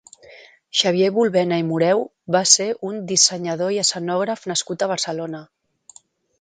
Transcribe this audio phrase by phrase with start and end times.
[0.77, 2.01] Xavier Bulbena i Moreu
[2.37, 5.47] va ser un dissenyador i escenògraf nascut a Barcelona.